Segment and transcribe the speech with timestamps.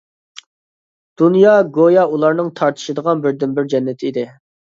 [1.21, 4.27] دۇنيا گويا ئۇلارنىڭ تارتىشىدىغان بىردىنبىر جەننىتى ئىدى.